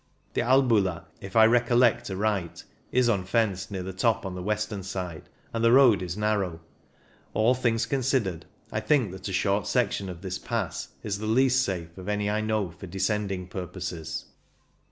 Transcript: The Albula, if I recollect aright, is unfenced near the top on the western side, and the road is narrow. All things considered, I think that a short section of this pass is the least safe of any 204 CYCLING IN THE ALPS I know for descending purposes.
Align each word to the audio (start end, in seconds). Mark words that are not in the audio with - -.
The 0.33 0.41
Albula, 0.41 1.05
if 1.19 1.35
I 1.35 1.45
recollect 1.45 2.09
aright, 2.09 2.63
is 2.91 3.07
unfenced 3.07 3.69
near 3.69 3.83
the 3.83 3.93
top 3.93 4.25
on 4.25 4.33
the 4.33 4.41
western 4.41 4.81
side, 4.81 5.29
and 5.53 5.63
the 5.63 5.71
road 5.71 6.01
is 6.01 6.17
narrow. 6.17 6.59
All 7.35 7.53
things 7.53 7.85
considered, 7.85 8.47
I 8.71 8.79
think 8.79 9.11
that 9.11 9.27
a 9.29 9.31
short 9.31 9.67
section 9.67 10.09
of 10.09 10.21
this 10.21 10.39
pass 10.39 10.87
is 11.03 11.19
the 11.19 11.27
least 11.27 11.61
safe 11.61 11.99
of 11.99 12.09
any 12.09 12.25
204 12.25 12.29
CYCLING 12.29 12.29
IN 12.29 12.29
THE 12.29 12.33
ALPS 12.33 12.43
I 12.71 12.75
know 12.75 12.79
for 12.79 12.91
descending 12.91 13.47
purposes. 13.47 14.25